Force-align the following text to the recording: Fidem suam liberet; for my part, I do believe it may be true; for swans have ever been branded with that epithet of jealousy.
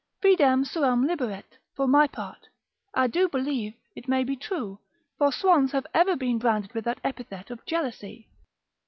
Fidem 0.19 0.65
suam 0.65 1.05
liberet; 1.05 1.59
for 1.75 1.87
my 1.87 2.07
part, 2.07 2.47
I 2.91 3.05
do 3.05 3.29
believe 3.29 3.75
it 3.95 4.07
may 4.07 4.23
be 4.23 4.35
true; 4.35 4.79
for 5.19 5.31
swans 5.31 5.73
have 5.73 5.85
ever 5.93 6.15
been 6.15 6.39
branded 6.39 6.73
with 6.73 6.85
that 6.85 6.99
epithet 7.03 7.51
of 7.51 7.63
jealousy. 7.67 8.27